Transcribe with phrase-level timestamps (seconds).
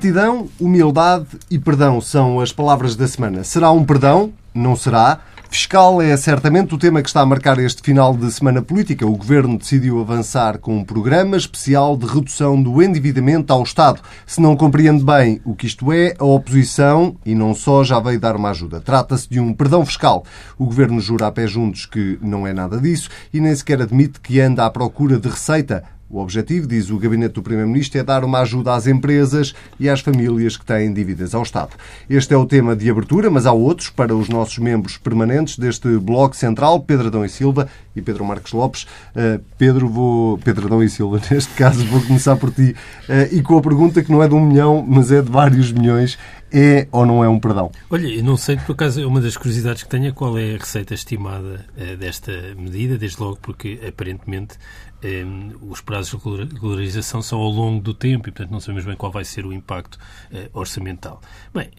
[0.00, 3.44] Gratidão, humildade e perdão são as palavras da semana.
[3.44, 4.32] Será um perdão?
[4.54, 5.20] Não será?
[5.50, 9.06] Fiscal é certamente o tema que está a marcar este final de semana política.
[9.06, 14.00] O Governo decidiu avançar com um programa especial de redução do endividamento ao Estado.
[14.26, 18.18] Se não compreende bem o que isto é, a oposição, e não só, já veio
[18.18, 18.80] dar uma ajuda.
[18.80, 20.24] Trata-se de um perdão fiscal.
[20.56, 24.18] O Governo jura a pé juntos que não é nada disso e nem sequer admite
[24.18, 25.84] que anda à procura de receita.
[26.10, 30.00] O objetivo, diz o Gabinete do Primeiro-Ministro, é dar uma ajuda às empresas e às
[30.00, 31.70] famílias que têm dívidas ao Estado.
[32.08, 35.86] Este é o tema de abertura, mas há outros para os nossos membros permanentes deste
[35.98, 38.88] Bloco Central, Pedro Adão e Silva e Pedro Marques Lopes.
[39.14, 40.36] Uh, Pedro, vou...
[40.38, 42.74] Pedro Adão e Silva, neste caso, vou começar por ti.
[43.08, 45.70] Uh, e com a pergunta que não é de um milhão, mas é de vários
[45.70, 46.18] milhões.
[46.52, 47.70] É ou não é um perdão?
[47.88, 50.58] Olha, eu não sei, por acaso, uma das curiosidades que tenho é qual é a
[50.58, 54.56] receita estimada uh, desta medida, desde logo porque, aparentemente,
[55.04, 58.96] um, os prazos de regularização são ao longo do tempo e, portanto, não sabemos bem
[58.96, 59.96] qual vai ser o impacto
[60.32, 61.20] uh, orçamental.
[61.54, 61.70] Bem,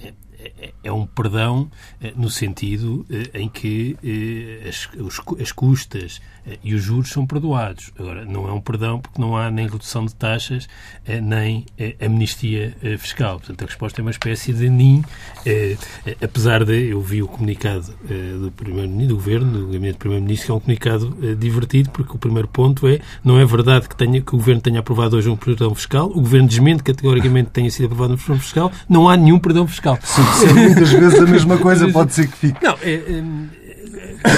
[0.41, 1.69] é, é, é um perdão
[2.01, 3.97] uh, no sentido uh, em que
[4.67, 6.21] as, os, as custas
[6.63, 7.91] e os juros são perdoados.
[7.99, 10.67] Agora, não é um perdão porque não há nem redução de taxas
[11.21, 11.67] nem
[12.03, 13.37] amnistia fiscal.
[13.37, 15.03] Portanto, a resposta é uma espécie de NIM,
[16.19, 17.93] apesar de eu vi o comunicado
[18.41, 22.17] do, primeiro, do Governo, do Gabinete do Primeiro-Ministro, que é um comunicado divertido, porque o
[22.17, 25.35] primeiro ponto é não é verdade que, tenha, que o Governo tenha aprovado hoje um
[25.35, 26.07] perdão fiscal.
[26.07, 28.71] O Governo desmente categoricamente que tenha sido aprovado um perdão fiscal.
[28.89, 29.99] Não há nenhum perdão fiscal.
[30.01, 32.63] Se disser muitas vezes a mesma coisa, pode ser que fique.
[32.63, 33.23] Não, é, é,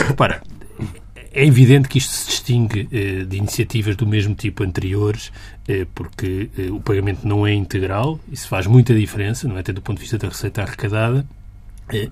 [0.07, 0.41] repara,
[1.33, 5.31] é evidente que isto se distingue eh, de iniciativas do mesmo tipo anteriores,
[5.67, 9.61] eh, porque eh, o pagamento não é integral, isso faz muita diferença, não é?
[9.61, 11.25] Até do ponto de vista da receita arrecadada,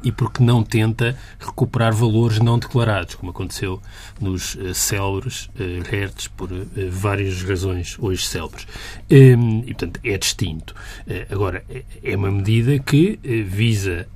[0.03, 3.81] e porque não tenta recuperar valores não declarados, como aconteceu
[4.19, 6.49] nos uh, célebres uh, hertz por
[6.89, 8.67] várias razões hoje célebres.
[9.09, 10.75] Ehm, e, portanto, é distinto.
[11.29, 11.63] Agora,
[12.03, 14.07] é uma medida que visa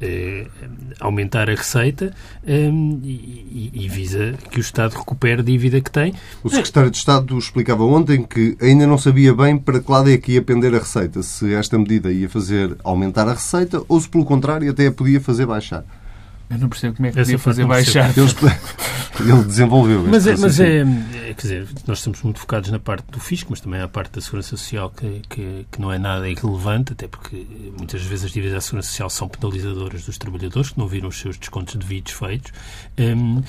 [1.00, 2.14] aumentar a receita
[2.46, 6.14] ehm, e, e, visa que o Estado recupere a dívida que tem.
[6.44, 10.18] O Secretário de Estado explicava ontem que ainda não sabia bem para que lado é
[10.18, 14.10] que ia pender a receita, se esta medida ia fazer aumentar a receita ou se,
[14.10, 15.84] pelo contrário, até podia fazer baixar.
[16.50, 18.14] Eu não percebo como é que podia fazer baixar.
[19.20, 20.04] Ele desenvolveu.
[20.04, 23.48] Mas, é, mas é, é, quer dizer, nós estamos muito focados na parte do fisco,
[23.50, 26.92] mas também há a parte da segurança social que, que, que, não é nada irrelevante,
[26.92, 27.48] até porque
[27.78, 31.18] muitas vezes as dívidas da segurança social são penalizadoras dos trabalhadores que não viram os
[31.18, 32.52] seus descontos devidos feitos.
[33.00, 33.42] Um,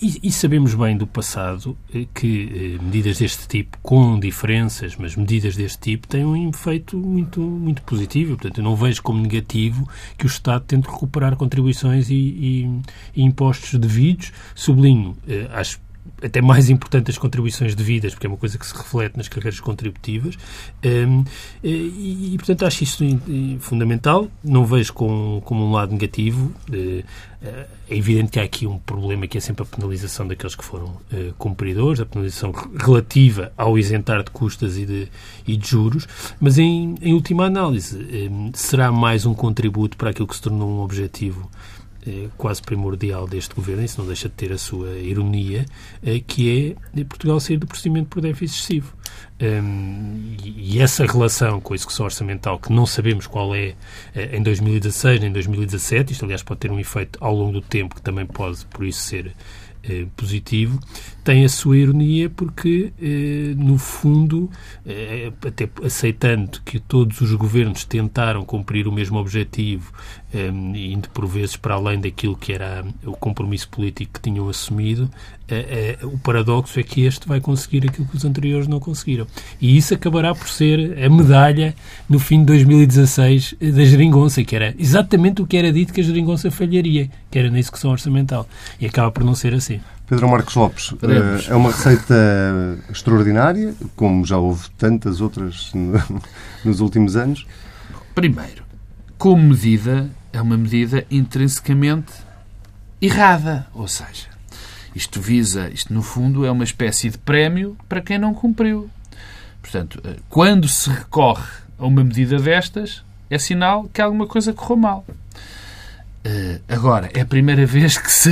[0.00, 5.16] e, e, sabemos bem do passado eh, que eh, medidas deste tipo, com diferenças, mas
[5.16, 8.36] medidas deste tipo, têm um efeito muito, muito positivo.
[8.36, 12.80] Portanto, eu não vejo como negativo que o Estado tente recuperar contribuições e, e,
[13.16, 14.32] e impostos devidos.
[14.54, 15.83] Sublinho, eh, acho
[16.22, 19.60] até mais importante as contribuições devidas, porque é uma coisa que se reflete nas carreiras
[19.60, 20.36] contributivas.
[20.84, 21.24] Um,
[21.62, 23.04] e, e, portanto, acho isso
[23.60, 24.28] fundamental.
[24.42, 26.52] Não vejo com, como um lado negativo.
[26.68, 27.04] Uh,
[27.90, 30.86] é evidente que há aqui um problema que é sempre a penalização daqueles que foram
[30.86, 35.08] uh, cumpridores, a penalização relativa ao isentar de custas e de,
[35.46, 36.08] e de juros,
[36.40, 37.98] mas em, em última análise,
[38.30, 41.50] um, será mais um contributo para aquilo que se tornou um objetivo
[42.36, 45.64] quase primordial deste governo, isso não deixa de ter a sua ironia,
[46.02, 48.94] eh, que é Portugal sair do procedimento por déficit excessivo.
[49.40, 53.74] Um, e essa relação com a execução orçamental, que não sabemos qual é
[54.14, 57.60] eh, em 2016 nem em 2017, isto aliás pode ter um efeito ao longo do
[57.60, 59.34] tempo que também pode, por isso, ser
[59.86, 60.80] eh, positivo,
[61.22, 64.50] tem a sua ironia porque, eh, no fundo,
[64.86, 69.92] eh, até aceitando que todos os governos tentaram cumprir o mesmo objetivo,
[70.34, 75.10] indo por vezes para além daquilo que era o compromisso político que tinham assumido,
[76.02, 79.26] o paradoxo é que este vai conseguir aquilo que os anteriores não conseguiram.
[79.60, 81.74] E isso acabará por ser a medalha,
[82.08, 86.04] no fim de 2016, da geringonça, que era exatamente o que era dito que a
[86.04, 88.48] geringonça falharia, que era na execução orçamental.
[88.80, 89.80] E acaba por não ser assim.
[90.06, 91.48] Pedro Marcos Lopes, Podemos.
[91.48, 95.72] Eh, é uma receita extraordinária, como já houve tantas outras
[96.64, 97.46] nos últimos anos?
[98.14, 98.64] Primeiro,
[99.16, 102.12] como medida, é uma medida intrinsecamente
[103.00, 103.66] errada.
[103.72, 104.28] Ou seja,
[104.94, 108.90] isto visa, isto no fundo é uma espécie de prémio para quem não cumpriu.
[109.62, 111.48] Portanto, eh, quando se recorre
[111.78, 115.06] a uma medida destas, é sinal que alguma coisa correu mal.
[116.26, 118.30] Uh, agora, é a primeira vez que se,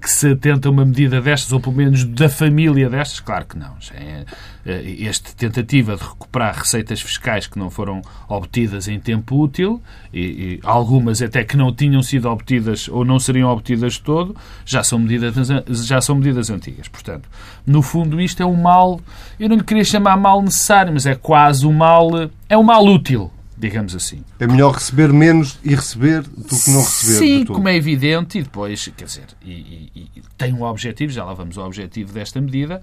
[0.00, 3.20] que se tenta uma medida destas, ou pelo menos da família destas?
[3.20, 3.76] Claro que não.
[3.94, 4.24] É,
[4.64, 9.82] uh, esta tentativa de recuperar receitas fiscais que não foram obtidas em tempo útil,
[10.14, 14.34] e, e, algumas até que não tinham sido obtidas ou não seriam obtidas de todo,
[14.64, 15.34] já são medidas,
[15.86, 16.88] já são medidas antigas.
[16.88, 17.28] Portanto,
[17.66, 18.98] no fundo, isto é um mal,
[19.38, 22.08] eu não lhe queria chamar mal necessário, mas é quase um mal,
[22.48, 24.24] é um mal útil digamos assim.
[24.38, 27.18] É melhor receber menos e receber do que não receber.
[27.18, 29.50] Sim, como é evidente, e depois, quer dizer, e,
[29.94, 32.82] e, e tem um objetivo, já lá vamos ao objetivo desta medida,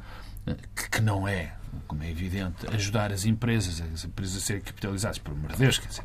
[0.75, 1.53] que, que não é,
[1.87, 5.79] como é evidente, ajudar as empresas, as empresas a serem capitalizadas, por amor de Deus,
[5.79, 6.03] quer dizer,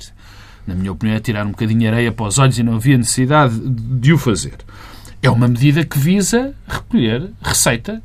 [0.67, 2.97] na minha opinião, é tirar um bocadinho de areia para os olhos e não havia
[2.97, 4.57] necessidade de o fazer.
[5.21, 8.03] É uma medida que visa recolher receita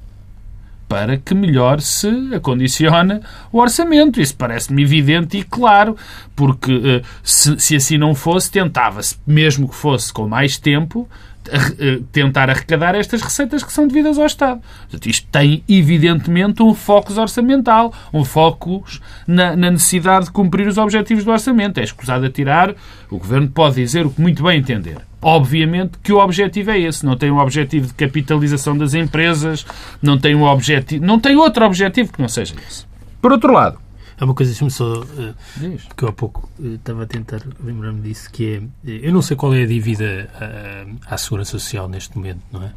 [0.87, 3.19] para que melhor se acondicione
[3.51, 4.21] o orçamento.
[4.21, 5.97] Isso parece-me evidente e claro,
[6.35, 11.07] porque eh, se, se assim não fosse, tentava-se, mesmo que fosse com mais tempo,
[11.49, 14.61] eh, tentar arrecadar estas receitas que são devidas ao Estado.
[14.81, 18.83] Portanto, isto tem, evidentemente, um foco orçamental, um foco
[19.25, 21.79] na, na, necessidade de cumprir os objetivos do orçamento.
[21.79, 22.75] É escusado a tirar,
[23.09, 25.06] o Governo pode dizer o que muito bem entender.
[25.21, 27.05] Obviamente que o objetivo é esse.
[27.05, 29.65] Não tem um objetivo de capitalização das empresas,
[30.01, 32.85] não tem um objetivo, não tem outro objetivo que não seja esse.
[33.21, 33.79] Por outro lado,
[34.19, 35.01] Há uma coisa, deixa-me só.
[35.01, 35.35] Uh,
[35.95, 38.57] que eu há pouco uh, estava a tentar lembrar-me disso, que é.
[38.57, 40.27] Uh, eu não sei qual é a dívida
[41.05, 42.71] à Segurança Social neste momento, não é?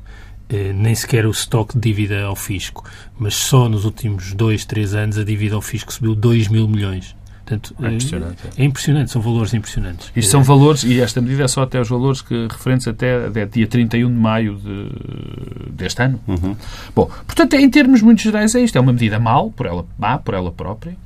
[0.75, 2.85] nem sequer o estoque de dívida ao fisco,
[3.17, 7.15] mas só nos últimos dois, três anos a dívida ao fisco subiu 2 mil milhões.
[7.51, 8.43] Portanto, é impressionante.
[8.57, 10.13] É impressionante, são valores impressionantes.
[10.15, 13.45] Isto são valores, e esta medida é só até os valores que referentes até, até
[13.45, 16.21] dia 31 de maio de, deste ano.
[16.29, 16.55] Uhum.
[16.95, 18.77] Bom, portanto, em termos muito gerais é isto.
[18.79, 20.97] É uma medida mal, por ela, má, por ela própria.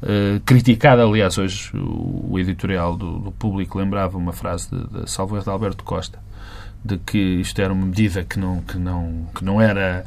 [0.00, 5.10] Uh, criticada, aliás, hoje o, o editorial do, do, Público lembrava uma frase de, de
[5.10, 6.20] Salvo de Alberto Costa,
[6.84, 10.04] de que isto era uma medida que não, que não, que não, era,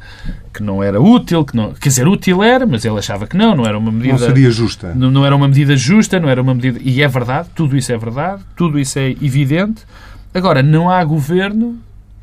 [0.52, 3.54] que não era útil, que não, quer dizer, útil era, mas ele achava que não,
[3.54, 4.12] não era uma medida...
[4.12, 4.94] Não seria justa.
[4.94, 6.80] Não, não era uma medida justa, não era uma medida...
[6.82, 9.82] E é verdade, tudo isso é verdade, tudo isso é evidente.
[10.34, 11.78] Agora, não há governo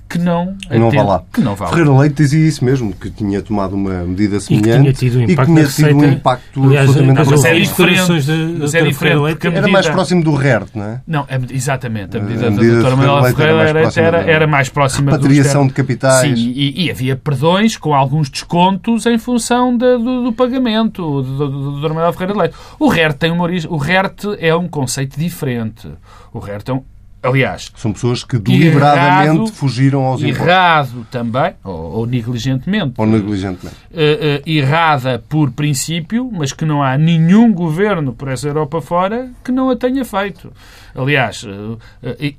[0.09, 1.23] que não, não vá lá.
[1.31, 4.93] Que não vá Ferreira Leite dizia isso mesmo, que tinha tomado uma medida semelhante e
[4.93, 8.73] que tinha tido um impacto, tinha tido um impacto Aliás, Mas é diferente, de, mas
[8.73, 9.19] é diferente
[9.49, 9.57] medida...
[9.57, 11.01] Era mais próximo do RERT, não é?
[11.05, 12.17] Não, é, exatamente.
[12.17, 15.17] A medida, a medida da doutora Manuela Ferreira era, mais era, era, mais próxima do
[15.17, 16.39] Repatriação de capitais.
[16.39, 21.45] Sim, e, e, havia perdões com alguns descontos em função de, do, do, pagamento da
[21.45, 22.55] doutora Manuela Ferreira Leite.
[22.79, 23.69] O RERT tem uma origem...
[23.71, 25.87] O RERT é um conceito diferente.
[26.33, 26.83] O RERT é um
[27.21, 30.47] Aliás, são pessoas que deliberadamente errado, fugiram aos impostos.
[30.47, 32.93] Errado também, ou, ou negligentemente.
[32.97, 33.75] Ou negligentemente.
[33.91, 39.29] Uh, uh, errada por princípio, mas que não há nenhum governo por essa Europa fora
[39.43, 40.51] que não a tenha feito.
[40.95, 41.77] Aliás, uh,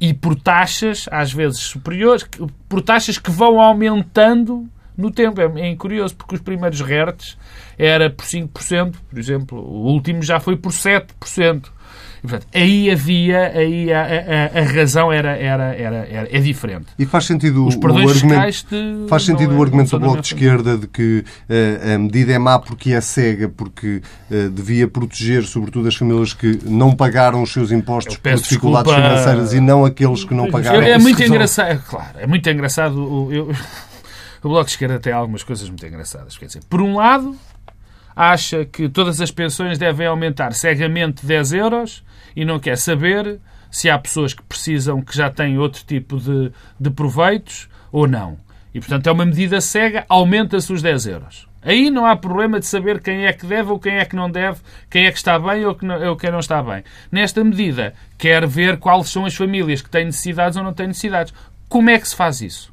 [0.00, 2.26] e por taxas às vezes superiores,
[2.68, 4.66] por taxas que vão aumentando
[5.00, 5.40] no tempo.
[5.40, 7.36] É, é curioso, porque os primeiros RERTs
[7.78, 9.58] era por 5%, por exemplo.
[9.58, 11.64] O último já foi por 7%.
[12.22, 16.86] E, portanto, aí havia, aí a, a, a, razão era, era, era, era, é diferente.
[16.98, 20.26] E faz sentido Os o argumento, de, faz sentido é, o argumento do Bloco de
[20.26, 25.44] Esquerda de que uh, a medida é má porque é cega, porque uh, devia proteger
[25.44, 29.84] sobretudo as famílias que não pagaram os seus impostos por dificuldades desculpa, financeiras e não
[29.84, 30.82] aqueles que não pagaram.
[30.82, 33.28] É, muito engraçado, claro, é muito engraçado.
[33.32, 33.50] Eu,
[34.42, 36.36] o Bloco de Esquerda tem algumas coisas muito engraçadas.
[36.36, 37.34] Quer dizer, por um lado,
[38.14, 42.04] acha que todas as pensões devem aumentar cegamente 10 euros
[42.34, 43.40] e não quer saber
[43.70, 48.36] se há pessoas que precisam, que já têm outro tipo de, de proveitos ou não.
[48.74, 51.48] E, portanto, é uma medida cega, aumenta-se os 10 euros.
[51.62, 54.30] Aí não há problema de saber quem é que deve ou quem é que não
[54.30, 56.82] deve, quem é que está bem ou, que não, ou quem não está bem.
[57.12, 61.34] Nesta medida, quer ver quais são as famílias que têm necessidades ou não têm necessidades.
[61.68, 62.72] Como é que se faz isso?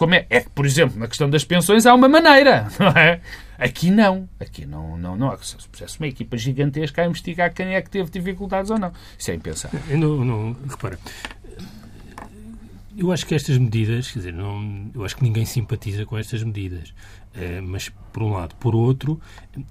[0.00, 0.24] Como é?
[0.30, 3.20] é que, por exemplo, na questão das pensões há uma maneira, não é?
[3.58, 4.26] Aqui não.
[4.40, 5.36] Aqui não, não, não.
[5.42, 5.58] Se
[5.98, 8.94] uma equipa gigantesca a investigar quem é que teve dificuldades ou não.
[9.18, 9.78] Isso é impensável.
[9.98, 10.98] Não, não, repara,
[12.96, 16.42] eu acho que estas medidas, quer dizer, não, eu acho que ninguém simpatiza com estas
[16.42, 16.94] medidas.
[17.34, 18.54] Uh, mas, por um lado.
[18.54, 19.20] Por outro,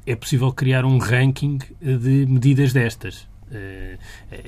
[0.06, 3.28] é possível criar um ranking de medidas destas.
[3.50, 3.98] Uh,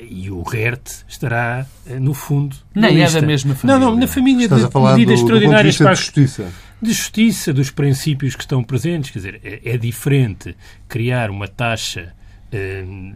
[0.10, 2.56] e o RERT estará, uh, no fundo.
[2.76, 3.80] Nem é da mesma família.
[3.80, 6.54] Não, não, na família Estás de a falar medidas do, extraordinárias do para a justiça.
[6.80, 9.10] De justiça, dos princípios que estão presentes.
[9.10, 10.56] Quer dizer, é, é diferente
[10.88, 12.14] criar uma taxa
[12.54, 13.16] uh,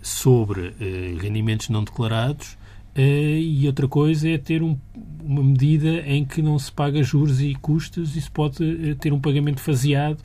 [0.00, 0.74] sobre
[1.20, 2.56] rendimentos não declarados
[2.94, 4.78] e outra coisa é ter um,
[5.20, 9.20] uma medida em que não se paga juros e custos e se pode ter um
[9.20, 10.18] pagamento faseado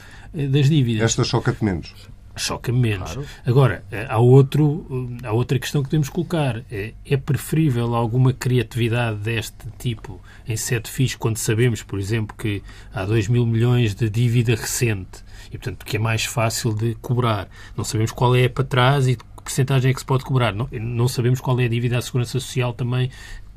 [0.51, 1.03] das dívidas.
[1.03, 1.91] Esta choca-te menos
[2.35, 3.13] choca menos.
[3.13, 3.27] Claro.
[3.45, 4.85] Agora, eh, há, outro,
[5.21, 6.63] eh, há outra questão que temos que colocar.
[6.71, 12.63] É, é preferível alguma criatividade deste tipo em sete FIS quando sabemos, por exemplo, que
[12.93, 17.49] há 2 mil milhões de dívida recente e, portanto, que é mais fácil de cobrar.
[17.75, 20.53] Não sabemos qual é para trás e que percentagem é que se pode cobrar.
[20.53, 23.09] Não, não sabemos qual é a dívida à Segurança Social também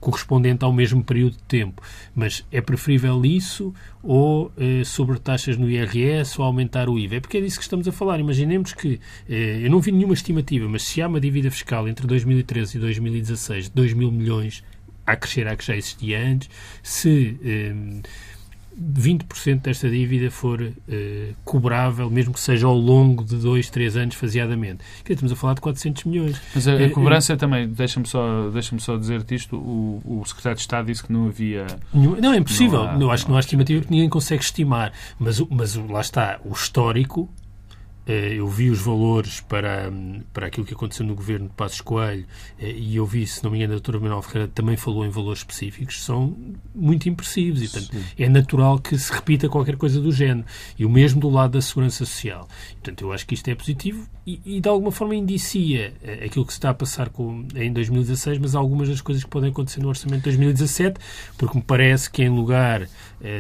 [0.05, 1.83] correspondente ao mesmo período de tempo.
[2.15, 7.17] Mas é preferível isso ou eh, sobre taxas no IRS ou aumentar o IVA?
[7.17, 8.21] É porque é disso que estamos a falar.
[8.21, 12.07] Imaginemos que, eh, eu não vi nenhuma estimativa, mas se há uma dívida fiscal entre
[12.07, 14.63] 2013 e 2016 de 2 mil milhões,
[15.07, 16.51] a crescer a que já existia antes,
[16.83, 17.39] se...
[17.43, 17.75] Eh,
[18.81, 20.73] 20% desta dívida for uh,
[21.45, 24.85] cobrável, mesmo que seja ao longo de dois, três anos, faseadamente.
[25.09, 26.41] Estamos a falar de 400 milhões.
[26.55, 30.25] Mas a, a eh, cobrança uh, também, deixa-me só, deixa só dizer-te isto, o, o
[30.25, 31.67] Secretário de Estado disse que não havia...
[31.93, 32.85] Não, é impossível.
[32.99, 34.93] Não, há, acho que não há estimativa que ninguém consegue estimar.
[35.19, 37.44] Mas, mas lá está, o histórico eh,
[38.13, 39.91] eu vi os valores para,
[40.33, 42.27] para aquilo que aconteceu no governo de Passos Coelho
[42.59, 45.09] eh, e eu vi, se não me engano, a doutora Manuel Ferreira também falou em
[45.09, 46.37] valores específicos, são
[46.75, 50.47] muito impressivos e, portanto, é natural que se repita qualquer coisa do género.
[50.79, 52.47] E o mesmo do lado da segurança social.
[52.73, 56.45] Portanto, eu acho que isto é positivo e, e de alguma forma indicia eh, aquilo
[56.45, 59.81] que se está a passar com, em 2016, mas algumas das coisas que podem acontecer
[59.81, 61.01] no orçamento de 2017,
[61.37, 62.89] porque me parece que em lugar eh,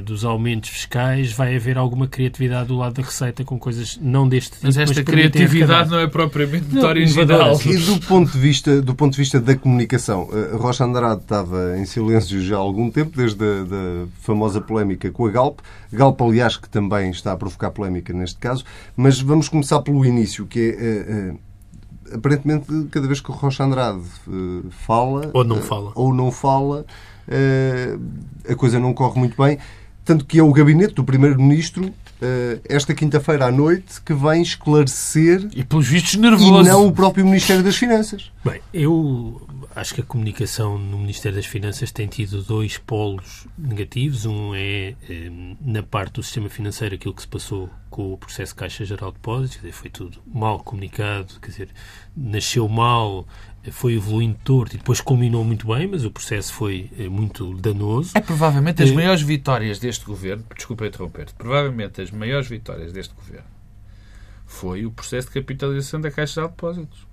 [0.02, 4.52] dos aumentos fiscais vai haver alguma criatividade do lado da Receita com coisas não deste
[4.52, 4.66] tipo.
[4.66, 7.60] Mas esta mas criatividade não é propriamente original.
[7.60, 11.78] E do ponto, de vista, do ponto de vista da comunicação, a Rocha Andrade estava
[11.78, 15.60] em silêncio já há algum tempo, desde a da famosa polémica com a Galp.
[15.92, 18.64] Galp, aliás, que também está a provocar polémica neste caso.
[18.96, 21.32] Mas vamos começar pelo início, que é...
[21.32, 21.38] Uh,
[22.14, 25.30] aparentemente, cada vez que o Rocha Andrade uh, fala...
[25.32, 25.92] Ou não fala.
[25.94, 26.88] ou não fala eh,
[28.48, 29.58] a coisa não corre muito bem.
[30.04, 31.90] Tanto que é o gabinete do Primeiro-Ministro,
[32.20, 35.48] eh, esta quinta-feira à noite, que vem esclarecer.
[35.54, 36.60] E pelos vistos nervoso.
[36.60, 38.30] E não o próprio Ministério das Finanças.
[38.44, 39.40] Bem, eu
[39.74, 44.26] acho que a comunicação no Ministério das Finanças tem tido dois polos negativos.
[44.26, 48.54] Um é, eh, na parte do sistema financeiro, aquilo que se passou com o processo
[48.54, 51.68] Caixa Geral de Depósitos, quer dizer, foi tudo mal comunicado, quer dizer,
[52.16, 53.26] nasceu mal,
[53.70, 58.12] foi evoluindo torto e depois culminou muito bem, mas o processo foi eh, muito danoso.
[58.16, 63.54] É provavelmente as maiores vitórias deste governo, desculpa interromper-te, provavelmente as maiores vitórias deste governo
[64.46, 67.06] foi o processo de capitalização da Caixa de Depósitos.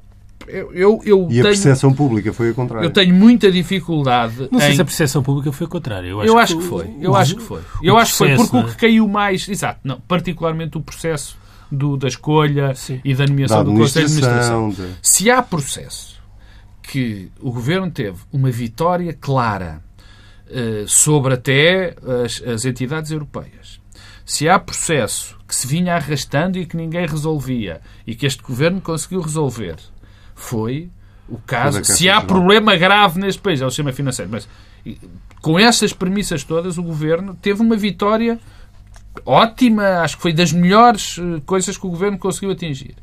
[0.47, 2.85] Eu, eu, eu e tenho, a percepção pública foi o contrário.
[2.85, 4.47] Eu tenho muita dificuldade.
[4.51, 4.75] Não sei em...
[4.75, 6.09] se a percepção pública foi o contrário.
[6.09, 6.95] Eu acho, eu acho que, que, foi.
[6.99, 7.61] Eu o, acho que foi.
[7.81, 9.47] Eu acho que foi porque o que caiu mais.
[9.47, 11.37] Exato, não, particularmente o processo
[11.71, 12.99] do, da escolha Sim.
[13.03, 14.69] e da nomeação da do Conselho de Administração.
[14.69, 14.87] De...
[15.01, 16.21] Se há processo
[16.81, 19.81] que o governo teve uma vitória clara
[20.47, 23.79] uh, sobre até as, as entidades europeias,
[24.25, 28.81] se há processo que se vinha arrastando e que ninguém resolvia e que este governo
[28.81, 29.75] conseguiu resolver,
[30.43, 30.89] foi
[31.29, 31.83] o caso.
[31.83, 34.29] Se há problema grave neste país, é o sistema financeiro.
[34.31, 34.47] Mas
[35.41, 38.39] com essas premissas todas, o governo teve uma vitória
[39.25, 42.95] ótima, acho que foi das melhores eh, coisas que o governo conseguiu atingir.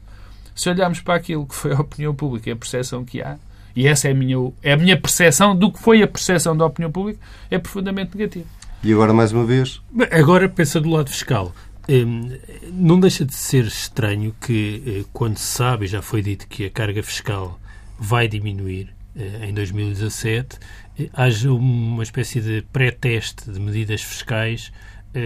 [0.54, 3.37] Se olharmos para aquilo que foi a opinião pública e a percepção que há,
[3.76, 6.66] e essa é a minha, é a minha percepção do que foi a percepção da
[6.66, 8.47] opinião pública, é profundamente negativa.
[8.83, 9.80] E agora, mais uma vez?
[10.11, 11.52] Agora, pensa do lado fiscal.
[11.90, 12.38] Hum,
[12.71, 16.71] não deixa de ser estranho que, eh, quando se sabe, já foi dito que a
[16.71, 17.59] carga fiscal
[17.99, 20.59] vai diminuir eh, em 2017,
[20.99, 24.71] eh, haja uma espécie de pré-teste de medidas fiscais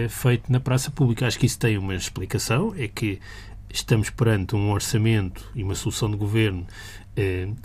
[0.09, 1.27] feito na praça pública.
[1.27, 3.19] Acho que isso tem uma explicação, é que
[3.69, 6.65] estamos perante um orçamento e uma solução de governo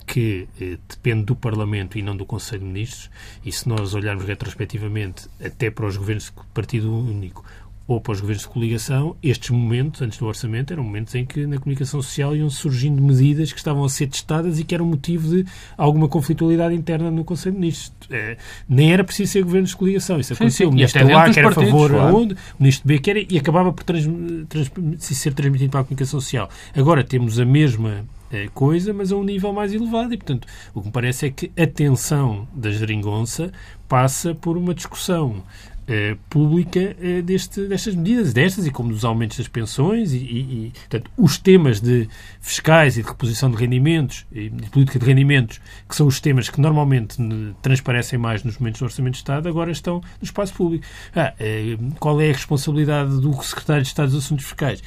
[0.05, 0.47] que
[0.89, 3.09] depende do Parlamento e não do Conselho de Ministros,
[3.43, 7.45] e se nós olharmos retrospectivamente até para os governos de partido único,
[7.89, 11.47] ou para os governos de coligação, estes momentos, antes do orçamento, eram momentos em que
[11.47, 15.31] na comunicação social iam surgindo medidas que estavam a ser testadas e que eram motivo
[15.31, 18.11] de alguma conflitualidade interna no Conselho de Ministros.
[18.11, 18.37] É,
[18.69, 20.21] nem era preciso ser governos de coligação.
[20.21, 20.51] Isso aconteceu.
[20.51, 20.71] Sim, sim.
[20.71, 22.15] O ministro A que era a favor claro.
[22.15, 24.05] onde, o ministro B que era, e acabava por trans,
[24.51, 26.51] trans, ser transmitido para a comunicação social.
[26.77, 30.13] Agora temos a mesma eh, coisa, mas a um nível mais elevado.
[30.13, 33.51] E, portanto, o que me parece é que a tensão da geringonça
[33.89, 35.43] passa por uma discussão
[35.89, 40.39] eh, pública eh, deste, destas medidas, destas e como dos aumentos das pensões e, e,
[40.67, 42.09] e portanto, os temas de
[42.41, 46.51] fiscais e de reposição de rendimentos e de política de rendimentos, que são os temas
[46.51, 47.17] que normalmente
[47.63, 50.85] transparecem mais nos momentos do Orçamento de Estado, agora estão no espaço público.
[51.17, 54.83] Ah, eh, qual é a responsabilidade do Secretário de Estado dos Assuntos Fiscais?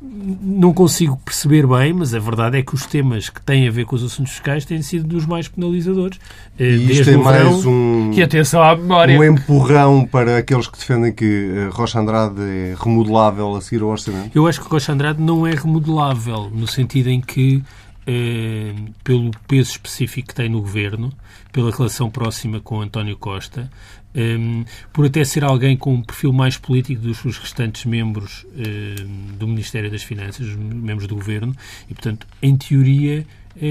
[0.00, 3.86] Não consigo perceber bem, mas a verdade é que os temas que têm a ver
[3.86, 6.18] com os assuntos fiscais têm sido dos mais penalizadores.
[6.58, 9.18] Eh, e isto é mais um, que atenção à memória.
[9.18, 13.88] um empurrão para aqueles que defendem que eh, Rocha Andrade é remodelável a seguir ao
[13.88, 14.30] orçamento?
[14.34, 17.62] Eu acho que Rocha Andrade não é remodelável, no sentido em que,
[18.06, 21.12] eh, pelo peso específico que tem no governo,
[21.52, 23.70] pela relação próxima com António Costa,
[24.14, 29.36] um, por até ser alguém com um perfil mais político dos seus restantes membros um,
[29.36, 31.54] do Ministério das Finanças, os membros do Governo,
[31.90, 33.26] e, portanto, em teoria,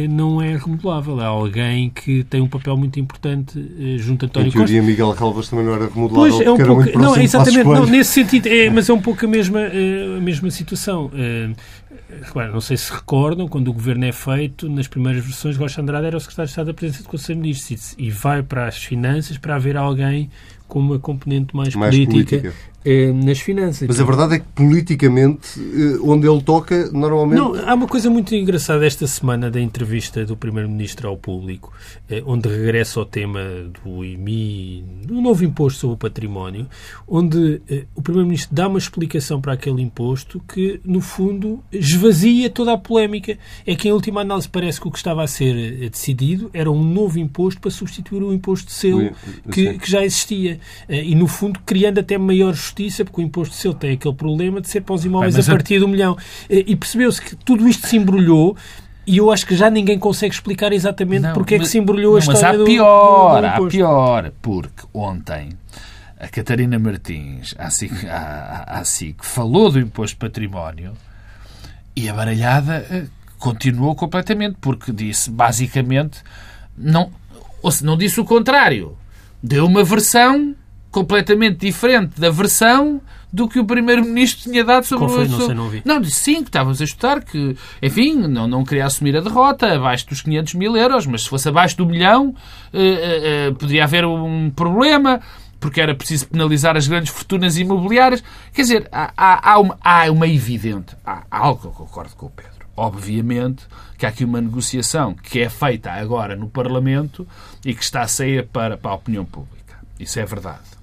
[0.10, 1.20] não é remodelável.
[1.20, 4.92] É alguém que tem um papel muito importante eh, junto a António em teoria, Costa.
[4.92, 8.12] Miguel Calvas também não era remodelável Pois, é um pouco, era não, exatamente, não, nesse
[8.12, 11.12] sentido, é, mas é um pouco a mesma, eh, a mesma situação.
[11.14, 11.50] Eh,
[12.22, 16.08] repara, não sei se recordam, quando o governo é feito, nas primeiras versões, Rocha Andrade
[16.08, 18.68] era o secretário de Estado da Presidência do Conselho de Ministros e, e vai para
[18.68, 20.30] as finanças para haver alguém
[20.68, 22.54] com uma componente mais, Mais política, política.
[22.86, 23.88] Eh, nas finanças.
[23.88, 27.40] Mas a verdade é que politicamente, eh, onde ele toca, normalmente.
[27.40, 31.72] Não, há uma coisa muito engraçada esta semana da entrevista do Primeiro-Ministro ao público,
[32.10, 33.40] eh, onde regressa ao tema
[33.84, 36.68] do IMI, do novo imposto sobre o património,
[37.08, 37.62] onde
[37.96, 43.38] o Primeiro-Ministro dá uma explicação para aquele imposto que, no fundo, esvazia toda a polémica.
[43.66, 46.84] É que, em última análise, parece que o que estava a ser decidido era um
[46.84, 49.12] novo imposto para substituir o imposto de selo
[49.50, 50.60] que, que já existia.
[50.90, 54.68] E, no fundo, criando até maior justiça, porque o imposto selo tem aquele problema de
[54.70, 56.18] ser para os imóveis Bem, mas a a- partir de um milhão.
[56.50, 58.58] E percebeu-se que tudo isto se embrulhou
[59.06, 61.78] e eu acho que já ninguém consegue explicar exatamente Não, porque é que mas- se
[61.78, 65.50] embrulhou a não, história Mas há do, pior, do, do há pior, porque ontem
[66.20, 70.94] a Catarina Martins, SIC, à SIC, falou do imposto de património
[71.96, 73.04] e a baralhada eh,
[73.38, 76.22] continuou completamente, porque disse, basicamente,
[76.78, 77.12] não,
[77.62, 78.98] ou se não disse o contrário,
[79.44, 80.56] deu uma versão
[80.94, 83.02] completamente diferente da versão
[83.34, 85.26] do que o Primeiro-Ministro tinha dado sobre Qual foi?
[85.26, 85.82] o Não sei, não ouvi.
[85.84, 89.74] não, disse sim, que estávamos a estudar, que, enfim, não, não queria assumir a derrota
[89.74, 92.36] abaixo dos 500 mil euros, mas se fosse abaixo do milhão,
[92.72, 95.20] eh, eh, eh, poderia haver um problema,
[95.60, 98.24] porque era preciso penalizar as grandes fortunas imobiliárias.
[98.54, 102.16] Quer dizer, há, há, há uma, há uma evidente, há, há algo que eu concordo
[102.16, 102.52] com o Pedro.
[102.78, 103.64] Obviamente
[103.98, 107.28] que há aqui uma negociação que é feita agora no Parlamento
[107.66, 109.76] e que está a sair para, para a opinião pública.
[110.00, 110.74] Isso é verdade.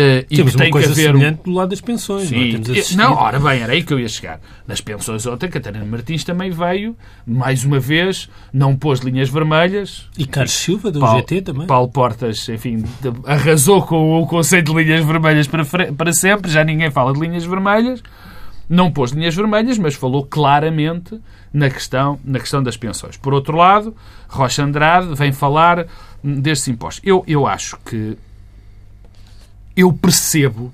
[0.00, 2.30] Eh, e Temos uma coisa haver semelhante do lado das pensões.
[2.30, 2.42] não, é?
[2.52, 4.40] Sim, assistido- não, ora bem, era aí que eu ia chegar.
[4.64, 10.06] Nas pensões ontem, Catarina Martins também veio, mais uma vez, não pôs linhas vermelhas.
[10.16, 11.66] E Carlos Silva, do Paulo, GT também.
[11.66, 12.84] Paulo Portas, enfim,
[13.26, 17.44] arrasou com o conceito de linhas vermelhas para, para sempre, já ninguém fala de linhas
[17.44, 18.00] vermelhas.
[18.68, 21.18] Não pôs linhas vermelhas, mas falou claramente
[21.52, 23.16] na questão, na questão das pensões.
[23.16, 23.96] Por outro lado,
[24.28, 25.86] Rocha Andrade vem falar
[26.22, 27.02] hum, destes impostos.
[27.04, 28.16] Eu, eu acho que
[29.78, 30.72] eu percebo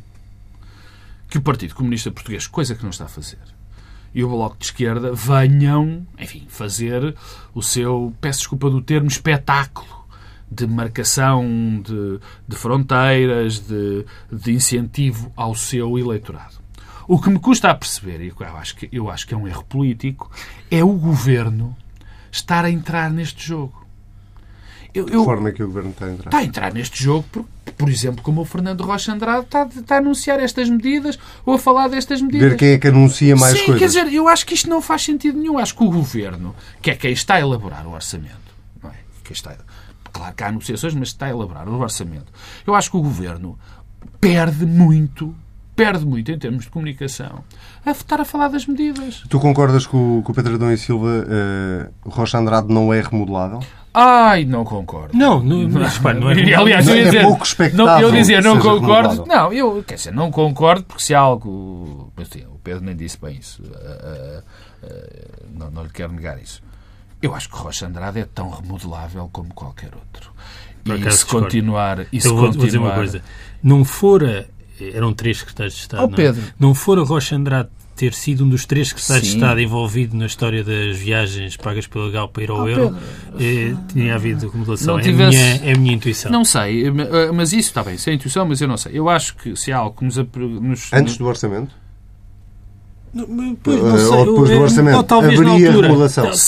[1.29, 3.39] que o Partido Comunista Português, coisa que não está a fazer,
[4.15, 7.15] e o Bloco de Esquerda venham, enfim, fazer
[7.53, 10.07] o seu, peço desculpa do termo, espetáculo
[10.51, 11.45] de marcação
[11.85, 16.55] de, de fronteiras, de, de incentivo ao seu eleitorado.
[17.07, 19.47] O que me custa a perceber, e eu acho, que, eu acho que é um
[19.47, 20.31] erro político,
[20.71, 21.77] é o governo
[22.33, 23.84] estar a entrar neste jogo.
[24.95, 26.29] Eu, De eu- forma que o governo está a entrar.
[26.29, 27.45] está a entrar neste jogo, por,
[27.77, 31.59] por exemplo, como o Fernando Rocha Andrade está, está a anunciar estas medidas ou a
[31.59, 32.51] falar destas medidas.
[32.51, 33.79] Ver quem é que anuncia mais Sim, coisas.
[33.81, 35.59] quer dizer, eu acho que isto não faz sentido nenhum.
[35.59, 38.95] Acho que o governo, que é quem está a elaborar o orçamento, não é?
[39.25, 39.57] Quem está,
[40.13, 42.33] claro que há negociações, mas está a elaborar o orçamento.
[42.65, 43.59] Eu acho que o governo
[44.21, 45.35] perde muito,
[45.75, 47.43] perde muito em termos de comunicação,
[47.85, 49.25] a estar a falar das medidas.
[49.29, 53.01] Tu concordas com, o- com o Pedro Adão e Silva eh, Rocha Andrade não é
[53.01, 53.59] remodelável?
[53.95, 55.17] Ai, não concordo.
[55.17, 58.01] Não, não, mas, repare, não é Aliás, eu Não, ia é dizer, pouco expectável não,
[58.01, 59.09] eu dizia, não concordo.
[59.09, 59.27] remodelável.
[59.27, 62.13] Não, eu, quer dizer, não concordo porque se há algo.
[62.17, 63.63] mas, sim, o Pedro nem disse bem isso.
[63.73, 64.43] ah, ah,
[64.83, 66.61] ah, não, não lhe quero negar isso.
[67.23, 70.33] Eu acho que Rocha Andrade é tão remodelável como qualquer outro.
[70.85, 71.47] Por E se discordo.
[71.47, 72.07] continuar.
[72.13, 73.23] E se Eu vou, vou continuar dizer uma coisa.
[73.63, 74.47] Não fora.
[74.93, 76.01] Eram três secretários de Estado.
[76.03, 76.17] Oh, não, é?
[76.17, 76.43] Pedro.
[76.59, 80.65] não fora Rocha Andrade ter sido um dos três secretários de Estado envolvido na história
[80.65, 82.97] das viagens pagas pela Gal para ir ao Oh, euro,
[83.39, 84.95] eh, tinha havido acumulação.
[84.95, 86.33] Não é, tivesse- a minha, é a minha intuição.
[86.33, 86.91] Não sei, eh,
[87.33, 88.93] mas isso está bem, isso é intuição, mas eu não sei.
[88.99, 90.17] Eu acho que se há algo que nos.
[90.17, 91.73] nos Antes do orçamento?
[93.63, 95.89] Pois, não Eh, sei, ou depois do orçamento, ou talvez na haveria altura,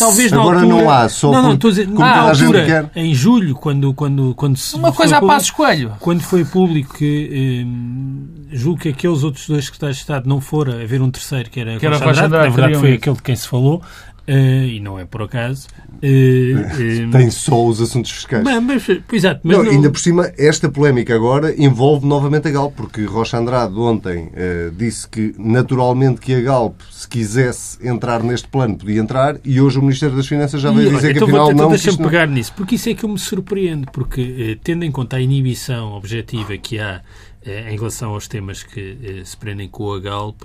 [0.01, 2.31] Talvez na Agora altura, não há, só não, não, por- a dizer, como na toda
[2.31, 2.91] a gente quer.
[2.97, 5.93] em julho, quando, quando, quando se Uma coisa a passo coelho.
[6.01, 10.83] Quando foi público que hum, julgo que aqueles outros dois secretários de Estado não fora
[10.83, 12.97] haver um terceiro, que era, Que era Andrade, Andrade, na verdade foi ido.
[12.99, 13.83] aquele de quem se falou,
[14.29, 15.69] eh, e não é por acaso.
[16.03, 16.53] eh,
[17.07, 18.43] eh, Tem só os assuntos fiscais.
[18.45, 22.49] mas, mas, pois, exato, mas Não, não- Ainda por cima, esta polémica agora envolve novamente
[22.49, 24.31] a Galp, porque Rocha Andrade ontem
[24.77, 29.79] disse que naturalmente que a Galp, se quisesse entrar neste plano, podia entrar, e hoje
[29.79, 31.71] o Ministério das Finanças já veio E, dizer olha, que então, afinal então não.
[31.71, 34.91] deixa-me isto não- pegar nisso, porque isso é que eu me surpreendo, porque tendo em
[34.91, 37.01] conta a inibição objetiva que há
[37.51, 40.43] em relação aos temas que eh, se prendem com a Galp,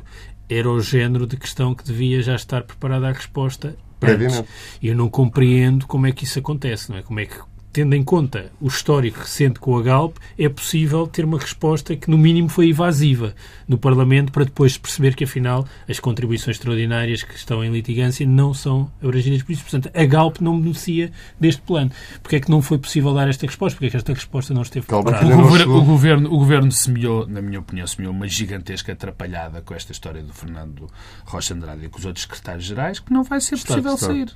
[0.49, 3.75] era o género de questão que devia já estar preparada a resposta.
[3.99, 4.47] Previamente.
[4.81, 7.01] E eu não compreendo como é que isso acontece, não é?
[7.03, 7.37] Como é que
[7.71, 12.09] tendo em conta o histórico recente com a Galp, é possível ter uma resposta que,
[12.09, 13.33] no mínimo, foi evasiva
[13.67, 18.53] no Parlamento para depois perceber que, afinal, as contribuições extraordinárias que estão em litigância não
[18.53, 19.63] são abrangidas por isso.
[19.63, 21.91] Portanto, a Galp não beneficia deste plano.
[22.21, 23.75] Porque é que não foi possível dar esta resposta?
[23.75, 25.25] Porque é que esta resposta não esteve preparada?
[25.25, 29.73] O, governo, o, governo, o governo semelhou, na minha opinião, semelhou uma gigantesca atrapalhada com
[29.73, 30.87] esta história do Fernando
[31.25, 34.31] Rocha Andrade e com os outros secretários-gerais que não vai ser possível sair.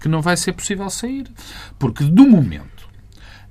[0.00, 1.30] Que não vai ser possível sair.
[1.78, 2.88] Porque do momento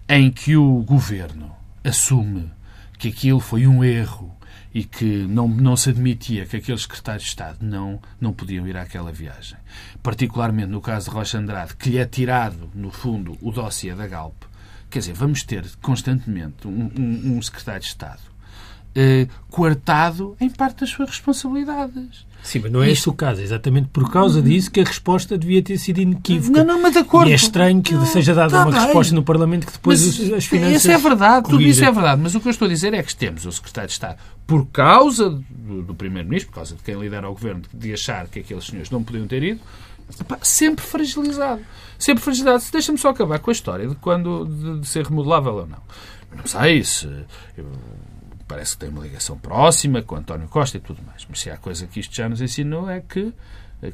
[0.09, 2.51] em que o governo assume
[2.97, 4.35] que aquilo foi um erro
[4.73, 8.75] e que não, não se admitia que aqueles secretários de Estado não, não podiam ir
[8.75, 9.55] àquela viagem.
[10.01, 14.07] Particularmente no caso de Rocha Andrade, que lhe é tirado, no fundo, o dossiê da
[14.07, 14.45] Galp.
[14.89, 18.34] Quer dizer, vamos ter constantemente um, um, um secretário de Estado
[18.95, 22.25] eh, coartado em parte das suas responsabilidades.
[22.45, 23.41] Sim, mas não é este o caso.
[23.41, 26.59] É exatamente por causa disso que a resposta devia ter sido inequívoca.
[26.59, 27.27] Não, não, mas de acordo.
[27.27, 28.81] E é estranho que não, seja dada tá uma bem.
[28.81, 30.75] resposta no Parlamento que depois mas, as finanças...
[30.75, 32.21] Isso é verdade, tudo isso é verdade.
[32.21, 34.67] Mas o que eu estou a dizer é que temos o Secretário de Estado, por
[34.67, 38.63] causa do, do Primeiro-Ministro, por causa de quem lidera o Governo, de achar que aqueles
[38.63, 39.59] senhores não podiam ter ido,
[40.43, 41.61] sempre fragilizado.
[41.97, 42.63] Sempre fragilizado.
[42.71, 45.79] Deixa-me só acabar com a história de quando de, de ser remodelável ou não.
[46.35, 47.07] Não sei se...
[47.57, 47.65] Eu,
[48.47, 51.25] parece que tem uma ligação próxima com António Costa e tudo mais.
[51.29, 53.33] Mas se há coisa que isto já nos ensinou é que,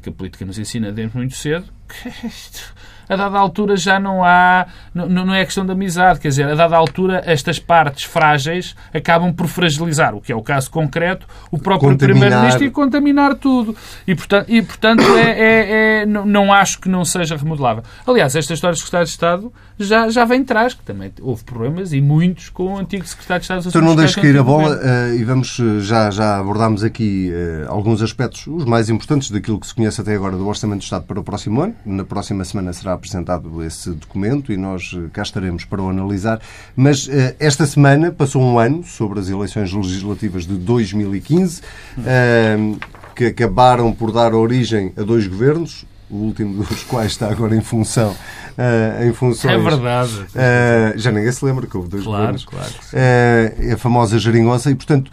[0.02, 2.74] que a política nos ensina desde muito cedo que isto,
[3.08, 4.66] a dada altura já não há.
[4.94, 9.32] Não, não é questão de amizade, quer dizer, a dada altura estas partes frágeis acabam
[9.32, 13.74] por fragilizar, o que é o caso concreto, o próprio Primeiro-Ministro e contaminar tudo.
[14.06, 17.82] E portanto, e, portanto é, é, é, não, não acho que não seja remodelável.
[18.06, 21.92] Aliás, esta história do Secretário de Estado já, já vem atrás, que também houve problemas
[21.92, 23.68] e muitos com o antigo Secretário de Estado.
[23.68, 27.70] Então não deixe cair a bola uh, e vamos, eh, já, já abordámos aqui uh,
[27.70, 31.04] alguns aspectos, os mais importantes daquilo que se conhece até agora do Orçamento do Estado
[31.04, 31.74] para o próximo ano.
[31.84, 36.40] Na próxima semana será apresentado esse documento e nós eh, cá estaremos para o analisar.
[36.76, 42.78] Mas uh, esta semana passou um ano sobre as eleições legislativas de 2015, uh,
[43.14, 47.60] que acabaram por dar origem a dois governos, o último dos quais está agora em
[47.60, 48.14] função.
[48.52, 49.54] Uh, em funções.
[49.54, 50.12] É verdade.
[50.14, 52.44] Uh, já ninguém se lembra que houve dois claro, governos.
[52.44, 55.10] Claro, uh, a famosa geringonça e, portanto,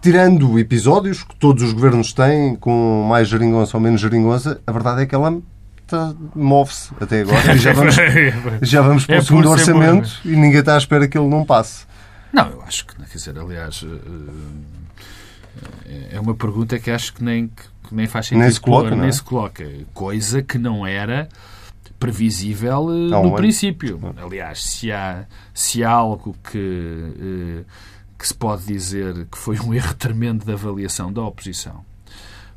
[0.00, 5.02] tirando episódios que todos os governos têm, com mais geringonça ou menos geringonça, a verdade
[5.02, 5.36] é que ela
[5.86, 7.94] Tá, move-se até agora e já vamos,
[8.62, 11.44] já vamos para é o segundo orçamento e ninguém está à espera que ele não
[11.44, 11.86] passe.
[12.32, 13.84] Não, eu acho que, quer dizer, aliás,
[15.86, 18.42] eh, é uma pergunta que acho que nem, que nem faz sentido.
[18.42, 19.12] Nem se coloca, nem é?
[19.12, 19.64] se coloca.
[19.94, 21.28] Coisa que não era
[21.98, 24.00] previsível eh, no princípio.
[24.16, 27.64] Aliás, se há, se há algo que, eh,
[28.18, 31.84] que se pode dizer que foi um erro tremendo de avaliação da oposição,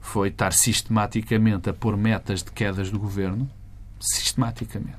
[0.10, 3.50] foi estar sistematicamente a pôr metas de quedas do governo,
[4.00, 4.98] sistematicamente.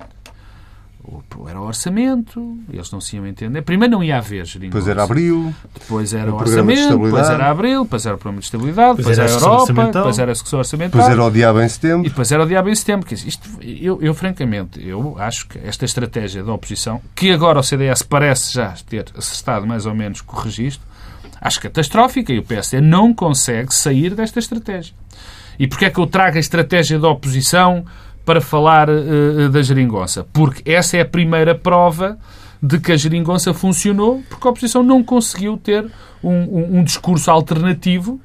[1.48, 3.62] Era o orçamento, eles não se iam entender.
[3.62, 4.78] Primeiro não ia haver geringonça.
[4.78, 5.54] Depois era abril.
[5.74, 9.16] Depois era o orçamento, de depois era abril, depois era o programa de estabilidade, depois,
[9.16, 11.00] depois era a Europa, depois era a execução orçamental.
[11.00, 12.06] Depois era o diabo em setembro.
[12.06, 13.14] E depois era o diabo em setembro.
[13.14, 18.02] Isto, eu, eu, francamente, eu acho que esta estratégia da oposição, que agora o CDS
[18.02, 20.86] parece já ter acertado mais ou menos com o registro,
[21.40, 24.94] acho catastrófica e o PSD não consegue sair desta estratégia.
[25.58, 27.84] E porquê é que eu trago a estratégia da oposição
[28.24, 30.26] para falar uh, da geringonça?
[30.32, 32.18] Porque essa é a primeira prova
[32.62, 35.90] de que a geringonça funcionou, porque a oposição não conseguiu ter
[36.22, 38.20] um, um, um discurso alternativo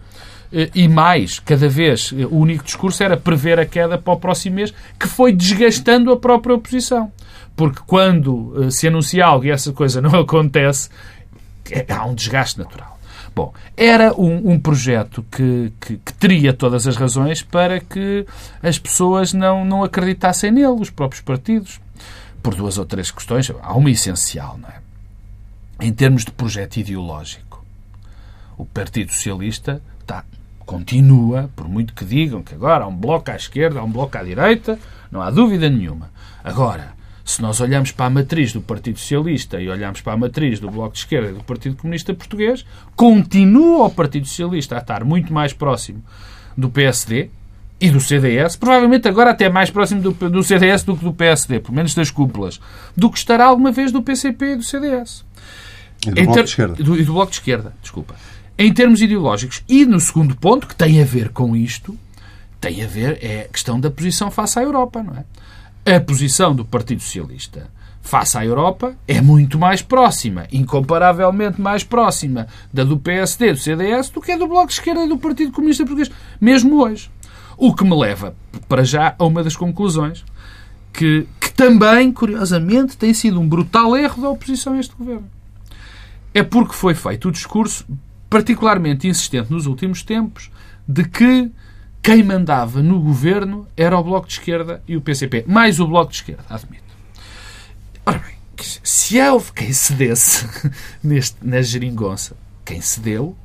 [0.51, 4.58] eh, e mais, cada vez, o único discurso era prever a queda para o próximo
[4.58, 7.12] mês, que foi desgastando a própria oposição.
[7.56, 10.89] Porque quando se anuncia algo e essa coisa não acontece,
[11.71, 12.94] é, há um desgaste natural.
[13.36, 18.26] Bom, era um, um projeto que, que, que, teria todas as razões para que
[18.63, 21.82] as pessoas não, não acreditassem nele, os próprios partidos,
[22.41, 23.52] por duas ou três questões.
[23.62, 24.80] Há uma essencial, não é?
[25.82, 27.65] Em termos de projeto ideológico,
[28.58, 30.24] o Partido Socialista está,
[30.60, 34.17] continua, por muito que digam que agora há um bloco à esquerda, há um bloco
[34.17, 34.80] à direita,
[35.12, 36.10] não há dúvida nenhuma.
[36.41, 36.93] Agora,
[37.25, 40.69] se nós olhamos para a matriz do Partido Socialista e olhamos para a matriz do
[40.69, 42.63] Bloco de Esquerda e do Partido Comunista Português,
[42.95, 46.03] continua o Partido Socialista a estar muito mais próximo
[46.55, 47.29] do PSD
[47.81, 51.59] e do CDS, provavelmente agora até mais próximo do, do CDS do que do PSD,
[51.59, 52.61] pelo menos das cúpulas,
[52.95, 55.25] do que estará alguma vez do PCP e do CDS.
[56.05, 56.83] E do, Bloco, de Esquerda.
[56.83, 57.73] Do, e do Bloco de Esquerda.
[57.81, 58.15] Desculpa.
[58.57, 59.63] Em termos ideológicos.
[59.67, 61.97] E no segundo ponto, que tem a ver com isto,
[62.61, 65.25] tem a ver, é a questão da posição face à Europa, não é?
[65.86, 67.69] A posição do Partido Socialista
[68.02, 74.10] face à Europa é muito mais próxima, incomparavelmente mais próxima da do PSD, do CDS,
[74.10, 77.10] do que a do Bloco de Esquerda e do Partido Comunista Português, mesmo hoje.
[77.56, 78.36] O que me leva,
[78.67, 80.26] para já, a uma das conclusões,
[80.91, 85.30] que, que também, curiosamente, tem sido um brutal erro da oposição a este governo.
[86.34, 87.86] É porque foi feito o discurso
[88.30, 90.52] particularmente insistente nos últimos tempos
[90.88, 91.52] de que
[92.05, 95.43] quem mandava no governo era o Bloco de Esquerda e o PCP.
[95.47, 96.83] Mais o Bloco de Esquerda, admito.
[98.05, 98.35] Ora bem,
[98.83, 100.47] se houve quem cedesse
[101.03, 103.35] neste, na geringonça, quem cedeu,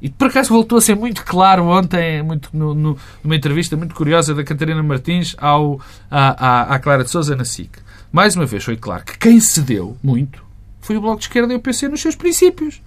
[0.00, 3.94] e por acaso voltou a ser muito claro ontem, muito, no, no, numa entrevista muito
[3.94, 5.78] curiosa da Catarina Martins ao,
[6.10, 7.72] à, à, à Clara de Souza na SIC.
[8.10, 10.42] Mais uma vez foi claro que quem cedeu muito
[10.80, 12.80] foi o Bloco de Esquerda e o PC nos seus princípios.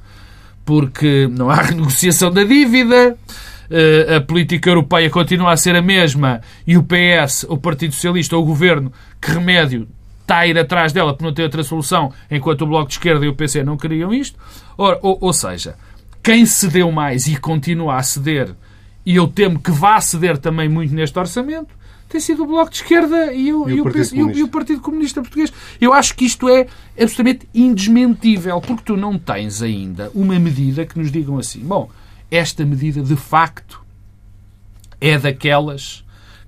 [0.65, 3.15] Porque não há renegociação da dívida,
[4.15, 8.43] a política europeia continua a ser a mesma e o PS, o Partido Socialista ou
[8.43, 9.87] o Governo, que remédio
[10.21, 13.25] está a ir atrás dela por não ter outra solução, enquanto o Bloco de Esquerda
[13.25, 14.37] e o PC não queriam isto.
[14.77, 15.75] Ora, ou, ou seja,
[16.21, 18.53] quem cedeu mais e continua a ceder,
[19.05, 22.77] e eu temo que vá ceder também muito neste orçamento, tem sido o Bloco de
[22.77, 25.53] Esquerda e o, e o, Partido, e o, e o Partido Comunista Português.
[25.79, 30.97] Eu acho que isto é absolutamente indesmentível, porque tu não tens ainda uma medida que
[30.97, 31.89] nos digam assim, bom,
[32.31, 33.83] esta medida de facto
[34.99, 36.03] é daquelas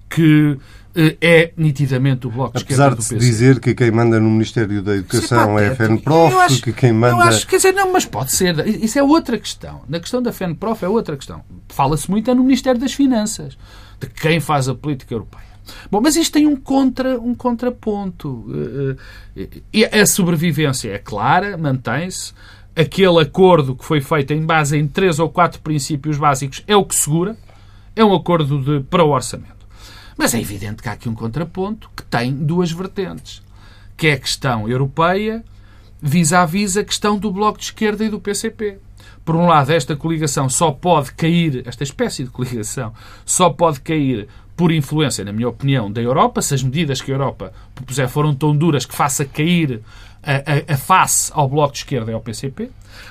[0.10, 0.58] que
[0.94, 3.16] eh, é nitidamente o Bloco de Apesar Esquerda do PC.
[3.16, 6.62] de se dizer que quem manda no Ministério da Educação é, é a FENPROF, acho,
[6.62, 7.16] que quem manda...
[7.16, 8.68] Eu acho, quer dizer, não, mas pode ser.
[8.68, 9.82] Isso é outra questão.
[9.88, 11.42] Na questão da FENPROF é outra questão.
[11.70, 13.58] Fala-se muito é no Ministério das Finanças,
[14.00, 15.52] de quem faz a política europeia.
[15.90, 18.46] Bom, mas isto tem um, contra, um contraponto.
[19.36, 22.34] Eh, eh, e a sobrevivência é clara, mantém-se.
[22.76, 26.86] Aquele acordo que foi feito em base em três ou quatro princípios básicos é o
[26.86, 27.38] que segura.
[27.96, 29.68] É um acordo de, para o orçamento.
[30.18, 33.42] Mas é evidente que há aqui um contraponto que tem duas vertentes,
[33.98, 35.44] que é a questão europeia
[36.02, 38.80] vis-à-vis a questão do Bloco de Esquerda e do PCP.
[39.24, 42.92] Por um lado, esta coligação só pode cair, esta espécie de coligação,
[43.24, 47.16] só pode cair por influência, na minha opinião, da Europa, se as medidas que a
[47.16, 49.82] Europa propuser foram tão duras que faça cair
[50.24, 52.70] a, a, face ao Bloco de Esquerda e ao PCP.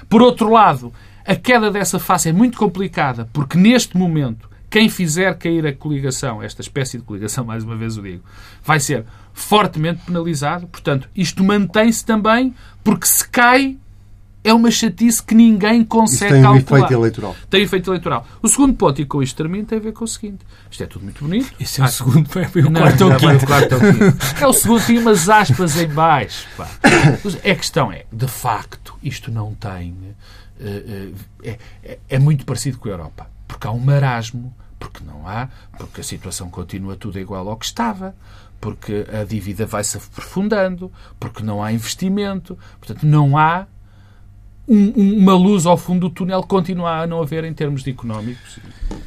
[0.09, 0.93] Por outro lado,
[1.27, 6.41] a queda dessa face é muito complicada, porque neste momento quem fizer cair a coligação,
[6.41, 8.23] esta espécie de coligação, mais uma vez o digo,
[8.63, 10.67] vai ser fortemente penalizado.
[10.69, 13.77] Portanto, isto mantém-se também, porque se cai,
[14.43, 16.63] é uma chatice que ninguém consegue isto tem calcular.
[16.63, 17.37] Tem efeito eleitoral.
[17.49, 18.27] Tem efeito eleitoral.
[18.43, 20.45] O segundo ponto, e com isto termino, tem a ver com o seguinte.
[20.71, 21.53] Isto é tudo muito bonito.
[21.61, 23.47] Isso é o ah, segundo, o quarto ou quinto.
[23.47, 24.17] quarto ou quinto.
[24.41, 26.47] É o segundo, tem umas aspas em baixo.
[26.57, 26.69] Pá.
[26.85, 29.95] A questão é, de facto, isto não tem...
[30.59, 33.27] Eh, eh, é, é, é muito parecido com a Europa.
[33.47, 37.67] Porque há um marasmo porque não há, porque a situação continua tudo igual ao que
[37.67, 38.15] estava,
[38.59, 42.59] porque a dívida vai se aprofundando, porque não há investimento.
[42.79, 43.67] Portanto, não há
[44.71, 48.61] um, uma luz ao fundo do túnel continua a não haver em termos de económicos.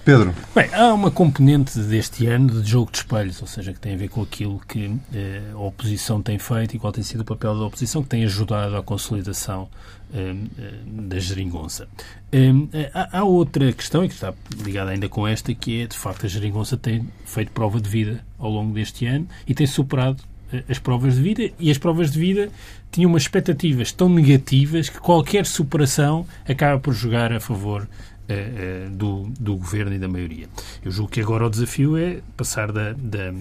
[0.04, 0.36] Pedro.
[0.54, 3.98] Bem, há uma componente deste ano de jogo de espelhos, ou seja, que tem a
[3.98, 7.58] ver com aquilo que eh, a oposição tem feito e qual tem sido o papel
[7.58, 9.70] da oposição, que tem ajudado à consolidação
[10.14, 11.88] eh, eh da geringonça.
[12.34, 12.52] Eh,
[12.94, 16.26] há, há, outra questão, e que está ligada ainda com esta, que é, de facto,
[16.26, 20.33] a geringonça tem feito prova de vida ao longo deste ano e tem superado eh,
[20.68, 22.50] as provas de vida e as provas de vida
[22.92, 28.90] tinham umas expectativas tão negativas que qualquer superação acaba por jogar a favor uh, uh,
[28.92, 30.48] do, do governo e da maioria.
[30.84, 33.34] Eu julgo que agora o desafio é passar da, da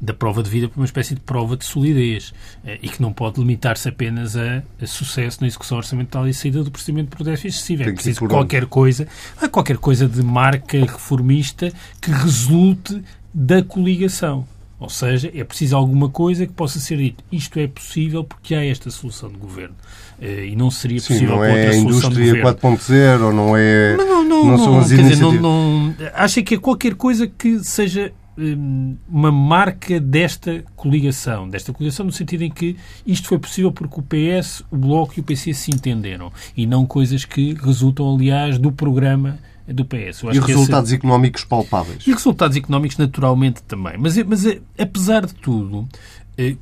[0.00, 2.34] da prova de vida para uma espécie de prova de solidez
[2.82, 6.70] e que não pode limitar-se apenas a, a, sucesso na execução orçamental e saída do
[6.70, 7.82] procedimento por déficit excessivo.
[7.84, 9.06] É preciso qualquer coisa,
[9.50, 14.46] qualquer coisa de marca reformista que resulte da coligação.
[14.84, 17.24] Ou seja, é preciso alguma coisa que possa ser dito.
[17.32, 19.74] Isto é possível porque há esta solução de governo.
[20.18, 23.96] Uh, e não seria Sim, possível não é a indústria 4.0, não é...
[23.96, 24.88] Não, não, não, não são as.
[24.88, 31.48] Dizer, não, não, acho que é qualquer coisa que seja hum, uma marca desta coligação,
[31.48, 35.20] desta coligação no sentido em que isto foi possível porque o PS, o Bloco e
[35.20, 40.22] o PC se entenderam e não coisas que resultam, aliás, do programa do PS.
[40.32, 40.96] e resultados esse...
[40.96, 42.06] económicos palpáveis.
[42.06, 43.96] E resultados económicos, naturalmente, também.
[43.98, 44.44] Mas, mas
[44.78, 45.88] apesar de tudo,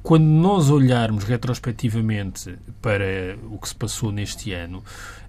[0.02, 4.82] quando nós olharmos retrospectivamente para o que se passou neste ano,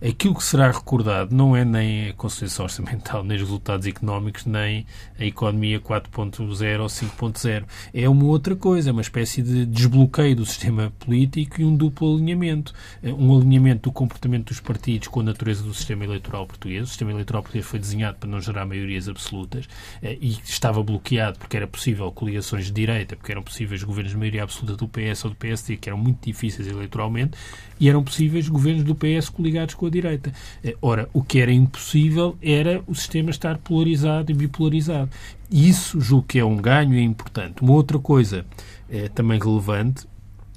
[0.05, 4.85] aquilo que será recordado não é nem a consolidação orçamental, nem os resultados económicos, nem
[5.17, 7.63] a economia 4.0 ou 5.0.
[7.93, 12.15] É uma outra coisa, é uma espécie de desbloqueio do sistema político e um duplo
[12.15, 12.73] alinhamento.
[13.01, 16.83] Eh, um alinhamento do comportamento dos partidos com a natureza do sistema eleitoral português.
[16.83, 19.67] O sistema eleitoral português foi desenhado para não gerar maiorias absolutas
[20.01, 24.17] eh, e estava bloqueado porque era possível coligações de direita, porque eram possíveis governos de
[24.17, 27.37] maioria absoluta do PS ou do PSD, que eram muito difíceis eleitoralmente,
[27.79, 30.33] e eram possíveis governos do PS coligados com a direita.
[30.63, 35.09] Eh, ora, o que era impossível era o sistema estar polarizado e bipolarizado.
[35.51, 37.61] Isso julgo que é um ganho e é importante.
[37.61, 38.45] Uma outra coisa
[38.89, 40.07] é, também relevante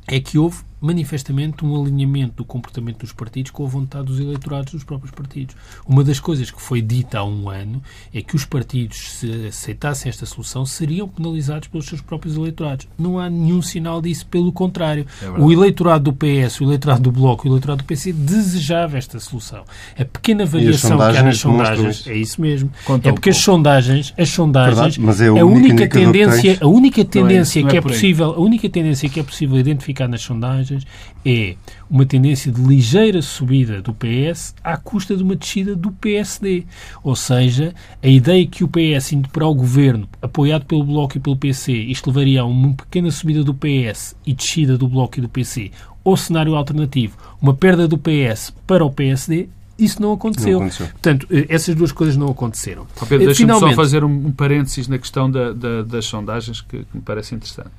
[0.06, 4.72] é que houve manifestamente um alinhamento do comportamento dos partidos com a vontade dos eleitorados
[4.72, 5.56] dos próprios partidos.
[5.86, 7.82] Uma das coisas que foi dita há um ano
[8.14, 12.86] é que os partidos, se aceitassem esta solução, seriam penalizados pelos seus próprios eleitorados.
[12.96, 15.06] Não há nenhum sinal disso, pelo contrário.
[15.20, 18.96] É o eleitorado do PS, o eleitorado do Bloco e o eleitorado do PC desejava
[18.96, 19.64] esta solução.
[19.98, 22.70] A pequena variação que há nas sondagens, é isso mesmo.
[22.84, 27.04] Conta é porque um as sondagens, as sondagens, Verdade, é a única tendência, a única
[27.04, 30.75] tendência que é, é possível, a única tendência que é possível identificar nas sondagens
[31.24, 31.56] é
[31.88, 36.64] uma tendência de ligeira subida do PS à custa de uma descida do PSD.
[37.02, 41.20] Ou seja, a ideia que o PS indo para o governo, apoiado pelo Bloco e
[41.20, 45.22] pelo PC, isto levaria a uma pequena subida do PS e descida do Bloco e
[45.22, 45.70] do PC,
[46.04, 50.52] ou cenário alternativo, uma perda do PS para o PSD, isso não aconteceu.
[50.52, 50.86] Não aconteceu.
[50.86, 52.86] Portanto, eh, essas duas coisas não aconteceram.
[52.96, 53.74] Oh Pedro, deixa-me Finalmente...
[53.74, 57.70] só fazer um, parênteses na questão da, da, das sondagens que, que me parece interessante.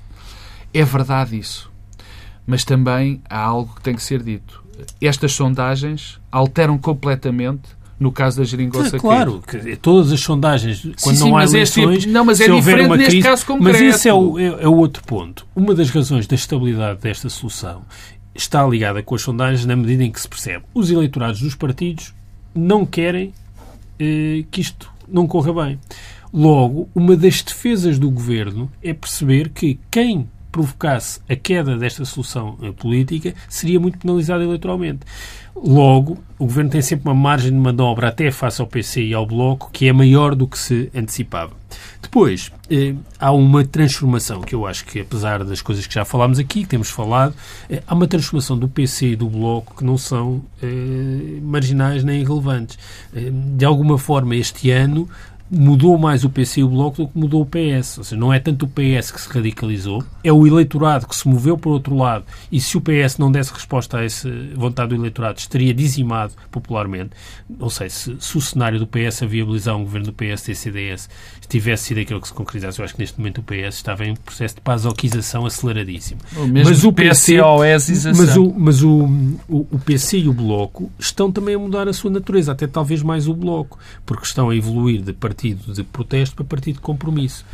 [0.73, 1.71] É verdade isso
[2.47, 4.63] mas também há algo que tem que ser dito.
[5.01, 11.17] Estas sondagens alteram completamente no caso da geringonça é, Claro, que todas as sondagens, quando
[11.17, 12.05] sim, não há é eleições...
[12.05, 13.79] É não, mas é diferente neste crise, caso concreto.
[13.79, 15.47] Mas esse é o, é, é o outro ponto.
[15.55, 17.81] Uma das razões da estabilidade desta solução
[18.35, 20.63] está ligada com as sondagens na medida em que se percebe.
[20.75, 22.13] Os eleitorados dos partidos
[22.53, 23.33] não querem
[23.99, 25.79] eh, que isto não corra bem.
[26.31, 32.57] Logo, uma das defesas do governo é perceber que quem provocasse a queda desta solução
[32.61, 34.99] eh, política, seria muito penalizado eleitoralmente.
[35.55, 39.25] Logo, o Governo tem sempre uma margem de manobra até face ao PC e ao
[39.25, 41.53] Bloco que é maior do que se antecipava.
[42.01, 46.37] Depois, eh, há uma transformação que eu acho que, apesar das coisas que já falámos
[46.37, 47.33] aqui, que temos falado,
[47.69, 52.21] eh, há uma transformação do PC e do Bloco que não são eh, marginais nem
[52.21, 52.77] irrelevantes.
[53.13, 55.09] Eh, de alguma forma, este ano,
[55.49, 57.97] mudou mais o PC e o Bloco do que mudou o PS.
[57.97, 61.27] Ou seja, não é tanto o PS que se radicalizou, é o eleitorado que se
[61.27, 64.89] moveu para o outro lado e se o PS não desse resposta a essa vontade
[64.89, 67.11] do eleitorado, estaria dizimado popularmente.
[67.49, 70.55] Não sei se, se o cenário do PS a viabilizar um governo do PS e
[70.55, 71.09] CDS
[71.47, 74.15] tivesse sido aquilo que se concretizasse, eu acho que neste momento o PS estava em
[74.15, 76.19] processo de pasoquização aceleradíssimo.
[76.65, 77.39] mas o PC,
[78.17, 79.05] mas, o, mas o,
[79.47, 83.01] o, o PC e o Bloco estão também a mudar a sua natureza, até talvez
[83.01, 87.45] mais o Bloco, porque estão a evoluir de partido de protesto para partido de compromisso.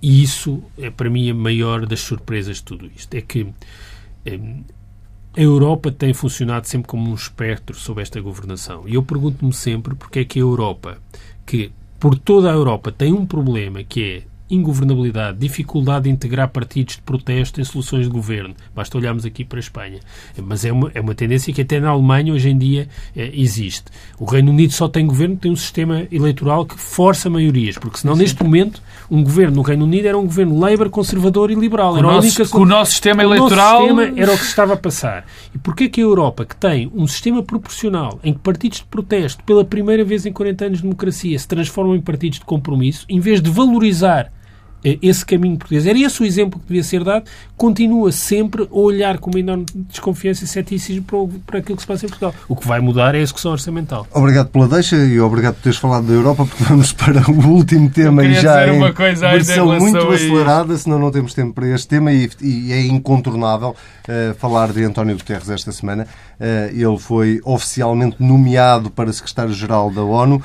[0.00, 3.12] E isso é para mim a maior das surpresas de tudo isto.
[3.14, 3.46] É que
[4.24, 4.38] é,
[5.36, 8.88] a Europa tem funcionado sempre como um espectro sobre esta governação.
[8.88, 10.98] E eu pergunto-me sempre porque é que a Europa,
[11.44, 16.96] que por toda a Europa tem um problema que é ingovernabilidade, dificuldade de integrar partidos
[16.96, 18.54] de protesto em soluções de governo.
[18.74, 20.00] Basta olharmos aqui para a Espanha.
[20.42, 23.84] Mas é uma, é uma tendência que até na Alemanha hoje em dia é, existe.
[24.18, 28.14] O Reino Unido só tem governo, tem um sistema eleitoral que força maiorias, porque senão
[28.14, 28.22] Sim.
[28.22, 31.96] neste momento um governo no Reino Unido era um governo Labour, conservador e liberal.
[31.96, 32.58] Era o, nosso, única...
[32.58, 33.80] o nosso sistema o eleitoral...
[33.80, 35.26] Nosso sistema era o que se estava a passar.
[35.54, 39.42] E porquê que a Europa, que tem um sistema proporcional em que partidos de protesto,
[39.44, 43.20] pela primeira vez em 40 anos de democracia, se transformam em partidos de compromisso, em
[43.20, 44.30] vez de valorizar
[44.84, 45.86] esse caminho português.
[45.86, 47.24] Era esse o exemplo que devia ser dado.
[47.56, 51.82] Continua sempre a olhar com uma enorme desconfiança e ceticismo para, o, para aquilo que
[51.82, 52.34] se passa em Portugal.
[52.48, 54.06] O que vai mudar é a execução orçamental.
[54.12, 57.90] Obrigado pela deixa e obrigado por teres falado da Europa, porque vamos para o último
[57.90, 61.88] tema e já é uma coisa versão muito acelerada, senão não temos tempo para este
[61.88, 66.06] tema e, e é incontornável uh, falar de António Guterres esta semana.
[66.38, 70.42] Uh, ele foi oficialmente nomeado para secretário-geral da ONU.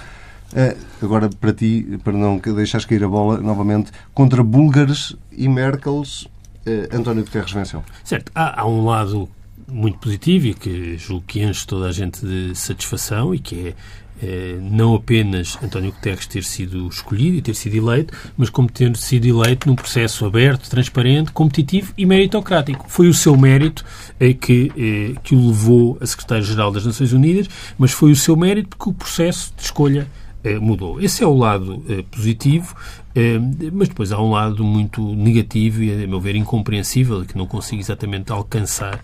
[0.55, 6.27] Eh, agora, para ti, para não deixares cair a bola novamente, contra búlgares e Merkels,
[6.65, 7.83] eh, António Guterres venceu.
[8.03, 8.31] Certo.
[8.35, 9.29] Há, há um lado
[9.67, 13.75] muito positivo e que julgo que enche toda a gente de satisfação e que é
[14.21, 18.95] é, não apenas António Guterres ter sido escolhido e ter sido eleito, mas como ter
[18.95, 22.85] sido eleito num processo aberto, transparente, competitivo e meritocrático.
[22.87, 23.83] Foi o seu mérito
[24.19, 28.35] é, que, é, que o levou a secretário-geral das Nações Unidas, mas foi o seu
[28.35, 30.07] mérito porque o processo de escolha
[30.59, 30.99] mudou.
[31.01, 33.02] Esse é o lado eh, positivo, eh,
[33.71, 37.81] mas depois há um lado muito negativo e, a meu ver, incompreensível, que não consigo
[37.81, 39.03] exatamente alcançar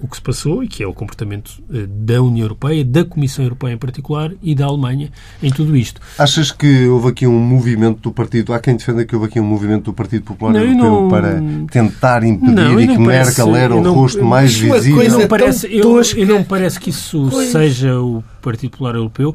[0.00, 1.52] o que se passou e que é o comportamento
[1.88, 5.10] da União Europeia, da Comissão Europeia em particular e da Alemanha
[5.42, 6.00] em tudo isto.
[6.18, 9.44] Achas que houve aqui um movimento do partido, há quem defenda que houve aqui um
[9.44, 11.08] movimento do Partido Popular não, Europeu não...
[11.08, 15.18] para tentar impedir não, e que parece, Merkel era o não, rosto mais visível?
[15.18, 17.50] Não parece, eu, eu não parece que isso pois.
[17.50, 19.34] seja o Partido Popular Europeu.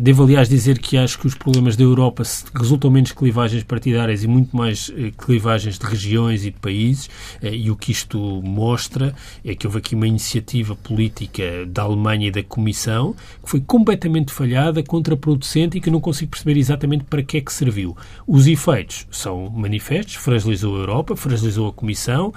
[0.00, 2.22] Devo, aliás, dizer que acho que os problemas da Europa
[2.54, 7.08] resultam menos clivados clivagens partidárias e muito mais eh, clivagens de regiões e de países.
[7.42, 12.28] Eh, e o que isto mostra é que houve aqui uma iniciativa política da Alemanha
[12.28, 17.22] e da Comissão que foi completamente falhada, contraproducente e que não consigo perceber exatamente para
[17.22, 17.96] que é que serviu.
[18.26, 22.34] Os efeitos são manifestos, fragilizou a Europa, fragilizou a Comissão,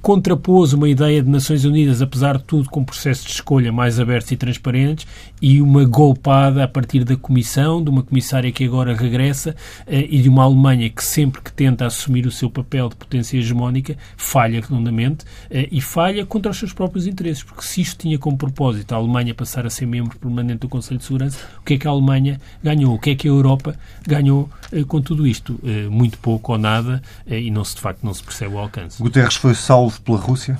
[0.00, 4.30] contrapôs uma ideia de Nações Unidas, apesar de tudo, com processos de escolha mais abertos
[4.30, 5.06] e transparentes
[5.42, 9.56] e uma golpada a partir da Comissão, de uma comissária que agora regressa
[9.86, 13.36] eh, e de uma Alemanha que sempre que tenta assumir o seu papel de potência
[13.36, 18.18] hegemónica falha redondamente eh, e falha contra os seus próprios interesses, porque se isto tinha
[18.18, 21.74] como propósito a Alemanha passar a ser membro permanente do Conselho de Segurança, o que
[21.74, 22.94] é que a Alemanha ganhou?
[22.94, 25.58] O que é que a Europa ganhou eh, com tudo isto?
[25.90, 29.02] Muito pouco ou nada e não se, de facto não se percebe o alcance.
[29.02, 30.58] Guterres foi salvo pela Rússia?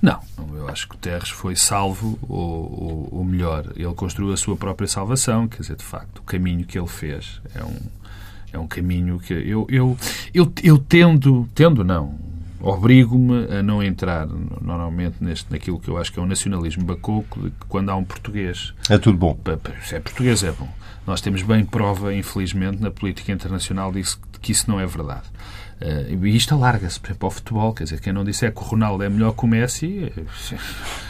[0.00, 0.20] Não,
[0.54, 4.88] eu acho que Guterres foi salvo, ou, ou, ou, melhor, ele construiu a sua própria
[4.88, 7.76] salvação, quer dizer, de facto, o caminho que ele fez é um,
[8.52, 9.98] é um caminho que eu, eu,
[10.32, 12.18] eu, eu tendo, tendo não,
[12.60, 17.42] obrigo-me a não entrar normalmente neste, naquilo que eu acho que é um nacionalismo bacoco,
[17.42, 18.72] de que quando há um português...
[18.88, 19.38] É tudo bom.
[19.82, 20.68] Se é português, é bom.
[21.06, 25.24] Nós temos bem prova, infelizmente, na política internacional disso, de que isso não é verdade.
[25.80, 27.72] Uh, e isto alarga-se, por exemplo, ao futebol.
[27.72, 30.12] Quer dizer, quem não disser que o Ronaldo é melhor que o Messi...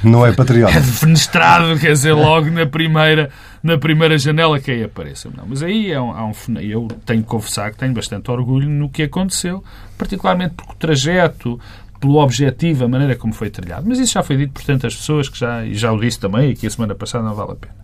[0.04, 0.70] Não é patriota.
[0.78, 3.30] É defenestrado, quer dizer, logo na primeira,
[3.62, 5.28] na primeira janela que aí apareça.
[5.36, 6.32] Não, mas aí é um, há um...
[6.60, 9.64] Eu tenho que confessar que tenho bastante orgulho no que aconteceu,
[9.98, 11.58] particularmente porque o trajeto,
[11.98, 13.84] pelo objetivo, a maneira como foi trilhado.
[13.88, 16.50] Mas isso já foi dito por tantas pessoas que já, e já o disse também,
[16.50, 17.74] e que a semana passada não vale a pena.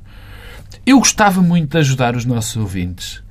[0.87, 3.26] Eu gostava muito de ajudar os nossos ouvintes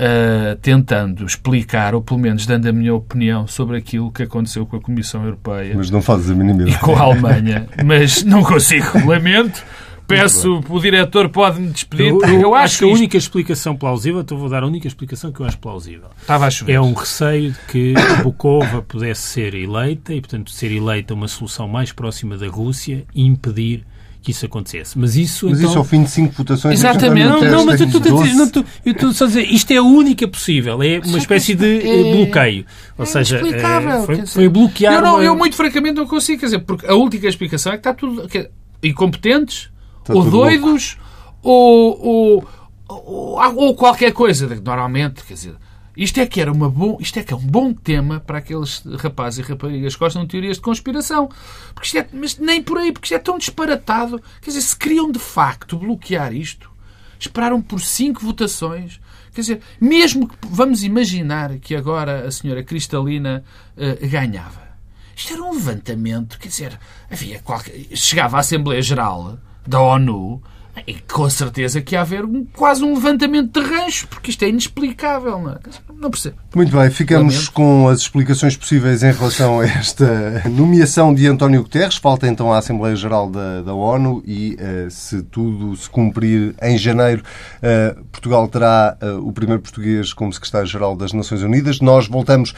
[0.00, 4.76] uh, tentando explicar, ou pelo menos dando a minha opinião sobre aquilo que aconteceu com
[4.76, 5.74] a Comissão Europeia.
[5.76, 6.74] Mas não fazes a mínima ideia.
[6.74, 7.66] E com a Alemanha.
[7.84, 8.86] Mas não consigo.
[9.06, 9.62] Lamento.
[10.06, 12.08] Peço, o diretor pode-me despedir.
[12.08, 14.88] Eu, eu, eu acho que, que a única explicação plausível, então vou dar a única
[14.88, 16.08] explicação que eu acho plausível.
[16.20, 16.72] Estava a chover.
[16.72, 17.94] É um receio de que
[18.24, 23.24] Bukova pudesse ser eleita e, portanto, ser eleita uma solução mais próxima da Rússia e
[23.24, 23.86] impedir
[24.22, 24.98] que isso acontecesse.
[24.98, 25.70] Mas isso, mas então...
[25.70, 26.78] isso ao fim de cinco votações...
[26.78, 27.26] Exatamente.
[27.26, 30.82] Não, não, mas eu estou só a dizer, isto é a única possível.
[30.82, 32.16] É uma espécie de é...
[32.16, 32.66] bloqueio.
[32.98, 34.94] Ou é seja, é, foi, foi bloquear...
[34.94, 36.40] Eu, não, eu, muito francamente, não consigo.
[36.40, 38.28] Quer dizer, porque a única explicação é que está tudo...
[38.28, 38.50] Que,
[38.82, 40.96] incompetentes, está ou doidos,
[41.42, 42.48] ou, ou,
[42.88, 44.46] ou, ou, qualquer coisa.
[44.62, 45.54] Normalmente, quer dizer...
[45.96, 48.82] Isto é que era uma bom, isto é que é um bom tema para aqueles
[48.98, 51.28] rapazes e raparigas que gostam de teorias de conspiração.
[51.74, 54.22] Porque isto é, mas nem por aí, porque isto é tão disparatado.
[54.40, 56.70] Quer dizer, se queriam de facto bloquear isto,
[57.18, 59.00] esperaram por cinco votações.
[59.32, 63.44] Quer dizer, mesmo que vamos imaginar que agora a senhora Cristalina
[63.76, 64.70] uh, ganhava.
[65.14, 66.78] Isto era um levantamento, quer dizer,
[67.10, 70.42] havia qualquer, chegava à Assembleia Geral da ONU
[70.86, 74.48] e com certeza que ia haver um, quase um levantamento de rancho, porque isto é
[74.48, 75.58] inexplicável, não é?
[76.00, 76.36] Não percebo.
[76.54, 77.52] Muito bem, ficamos Lamento.
[77.52, 81.96] com as explicações possíveis em relação a esta nomeação de António Guterres.
[81.96, 86.78] Falta então a Assembleia Geral da, da ONU e, uh, se tudo se cumprir em
[86.78, 91.80] janeiro, uh, Portugal terá uh, o primeiro português como secretário-geral das Nações Unidas.
[91.80, 92.54] Nós voltamos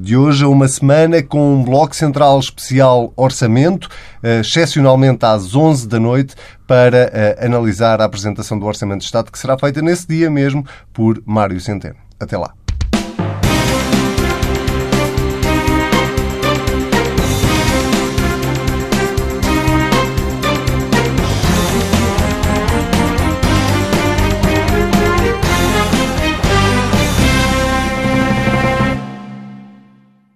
[0.00, 3.88] de hoje a uma semana com um bloco central especial orçamento,
[4.22, 6.34] excepcionalmente às 11 da noite,
[6.68, 7.10] para
[7.44, 11.58] analisar a apresentação do Orçamento de Estado, que será feita nesse dia mesmo por Mário
[11.58, 11.96] Centeno.
[12.20, 12.57] Até lá.